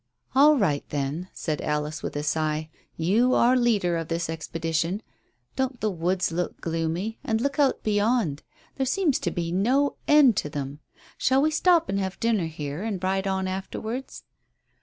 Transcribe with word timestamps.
"All 0.33 0.57
right, 0.57 0.83
then," 0.89 1.29
said 1.31 1.61
Alice, 1.61 2.01
with 2.01 2.15
a 2.15 2.23
sigh. 2.23 2.71
"You 2.97 3.35
are 3.35 3.55
leader 3.55 3.97
of 3.97 4.07
this 4.07 4.31
expedition. 4.31 5.03
Don't 5.55 5.79
the 5.79 5.91
woods 5.91 6.31
look 6.31 6.59
gloomy? 6.59 7.19
And 7.23 7.39
look 7.39 7.59
out 7.59 7.83
beyond. 7.83 8.41
There 8.77 8.85
seems 8.87 9.19
to 9.19 9.29
be 9.29 9.51
no 9.51 9.97
end 10.07 10.37
to 10.37 10.49
them. 10.49 10.79
Shall 11.19 11.43
we 11.43 11.51
stop 11.51 11.87
and 11.87 11.99
have 11.99 12.19
dinner 12.19 12.47
here, 12.47 12.81
and 12.81 13.03
ride 13.03 13.27
on 13.27 13.47
afterwards?" 13.47 14.23